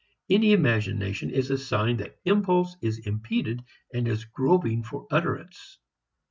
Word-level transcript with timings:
Any 0.31 0.51
imagination 0.53 1.29
is 1.29 1.51
a 1.51 1.59
sign 1.59 1.97
that 1.97 2.17
impulse 2.25 2.75
is 2.81 2.97
impeded 3.05 3.63
and 3.93 4.07
is 4.07 4.25
groping 4.25 4.81
for 4.81 5.05
utterance. 5.11 5.77